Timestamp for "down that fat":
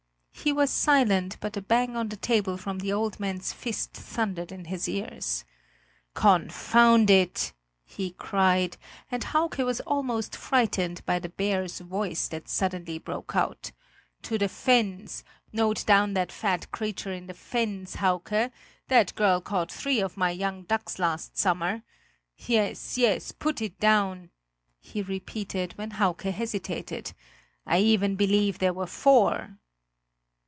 15.85-16.71